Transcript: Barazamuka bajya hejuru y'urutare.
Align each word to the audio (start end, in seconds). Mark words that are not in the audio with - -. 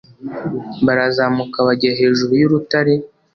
Barazamuka 0.85 1.57
bajya 1.67 1.91
hejuru 1.99 2.33
y'urutare. 2.41 2.93